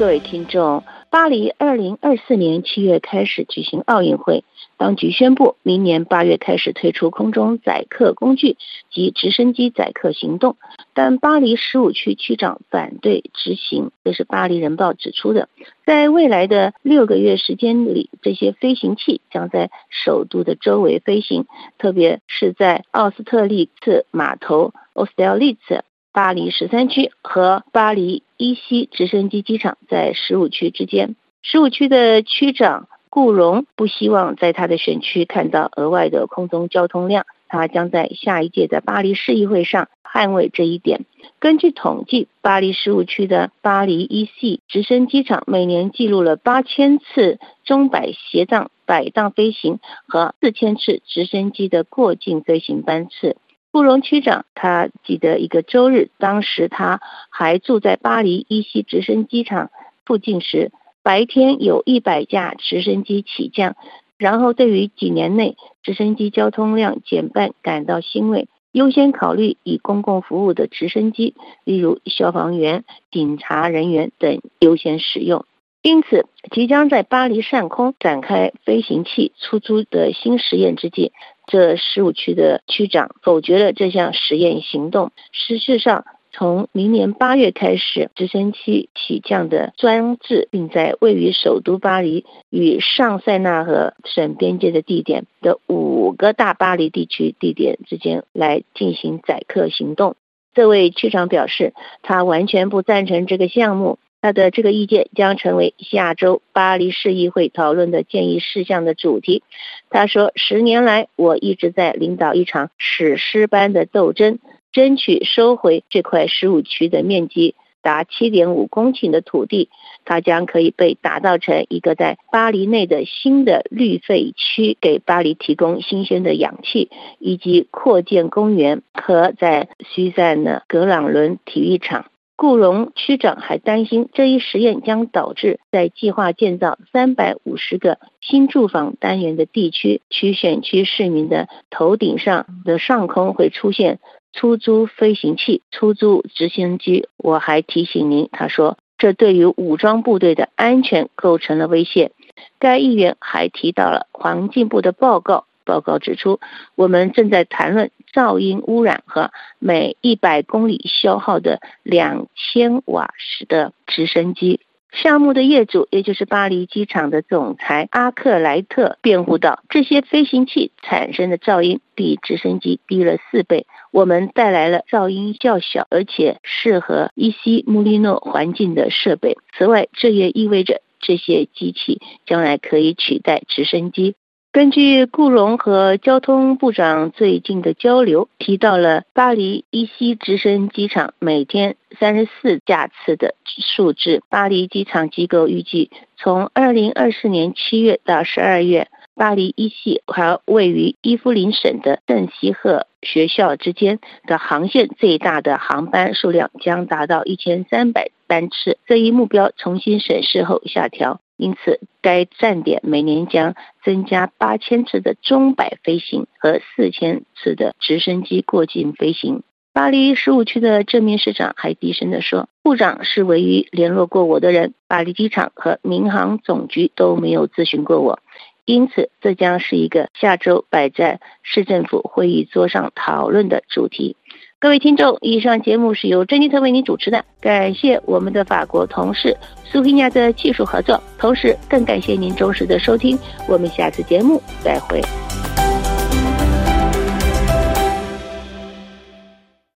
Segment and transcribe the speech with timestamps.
[0.00, 4.44] 各位听众，巴黎二零二四年七月开始举行奥运会，
[4.78, 8.56] 当局宣布明年八月开始推出空中载客工具
[8.90, 10.56] 及直升机载客行动，
[10.94, 13.90] 但巴黎十五区区长反对执行。
[14.02, 15.50] 这是巴黎人报指出的。
[15.84, 21.44] 在未来的六个月时间里，这些飞行器将在首都的周围飞行，
[21.76, 25.82] 特别是在奥斯特利茨码头 （Austerlitz）。
[26.12, 31.14] 巴黎十三区和巴黎一西直升机机场在十五区之间。
[31.42, 41.04] 十五区的区长顾荣不希望在他的选区看到额外的空中交通量，他将在下一届的巴黎市议会上捍卫这一点。
[41.38, 53.36] 根据统计，巴黎十五区的巴黎一西直升机场每年记录了八千次中摆斜档摆荡飞行和四千次直升机的过境飞行班次。
[53.72, 59.70] 布容区长，他记得一个周日，当时他还住在巴黎伊西直升机场
[60.04, 63.76] 附近时，白天有一百架直升机起降，
[64.18, 75.44] 然后对于几年内直升机交通量减半感到欣慰，优先考虑以公共服务的直升机，例如消防员、警察人员等优先使用。
[75.82, 81.12] 因此，即将在巴黎上空展开飞行器出租的新实验之际，
[81.50, 85.10] 这十五区的区长否决了这项实验行动。
[85.32, 100.14] 事实上，从明年八月开始，直升机起降的装置，并在位于首都巴黎与上塞纳河省边界的地点的五个大巴黎地区地点之间来进行载客行动。
[100.54, 103.98] 这位区长表示，他完全不赞成这个项目。
[104.22, 109.42] 他的这个意见将成为下周巴黎市议会讨论的建议事项的主题。
[109.88, 114.38] 他说：“十年来，我一直在领导一场史诗般的斗争，
[114.72, 119.70] 争取收回这块十五区的面积达七点五公顷的土地。
[120.04, 143.98] 它将可以被打造成一个在巴黎内的新的绿肺区，给巴黎提供新鲜的氧气，以及扩建公园和在西塞的格朗伦体育场。”顾荣区长还担心，这一实验将导致在计划建造三百五十个新住房单元的地区区选区市民的头顶上的上空会出现
[144.32, 147.06] 出租飞行器、出租直升机。
[147.18, 152.10] 我还提醒您，他说，这对于武装部队的安全构成了威胁。
[152.58, 155.44] 该议员还提到了环境部的报告。
[155.70, 156.40] 报告指出，
[156.74, 164.58] 我们正在谈论噪音污染和每一百公里消耗的两千瓦时的直升机。
[164.92, 173.66] 项目的业主，也就是巴黎机场的总裁阿克莱特辩护道：“这些飞行器产生的噪音比直升机低了四倍。
[173.92, 179.38] 我们带来了噪音较小而且适合伊西穆利诺环境的设备。
[179.56, 184.16] 此外，这也意味着这些机器将来可以取代直升机。”
[184.52, 194.24] 根据顾荣和交通部长最近的交流，提到了巴黎伊西直升机场每天三十四架次的数字。
[194.28, 208.78] 巴黎机场机构预计，从二零二四年七月到十二月，巴黎伊西和位于伊夫林省的圣西赫学校之间的航线最大的航班数量将达到一千三百班次。
[208.84, 211.20] 这一目标重新审视后下调。
[211.40, 219.42] 因此，该站点每年将增加八千次的中摆飞行和四千次的直升机过境飞行。
[219.72, 228.20] 巴黎十五区的这名市长还低声地说：“部长是唯一联络过我的人，巴黎机场和民航总局都没有咨询过我。
[228.66, 234.16] 因此，这将是一个下周摆在市政府会议桌上讨论的主题。”
[234.62, 239.34] 各位听众，以上节目是由珍妮特为您主持的，感谢我们的法国同事
[239.64, 245.00] 苏菲亚的技术合作，同时更感谢您忠实的收听，我们下次节目再会。